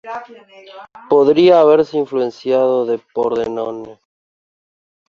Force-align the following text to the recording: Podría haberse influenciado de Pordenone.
Podría 1.11 1.59
haberse 1.59 1.95
influenciado 1.95 2.87
de 2.87 2.97
Pordenone. 3.13 3.99